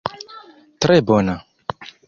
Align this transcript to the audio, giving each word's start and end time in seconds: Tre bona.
Tre 0.85 0.97
bona. 1.11 1.37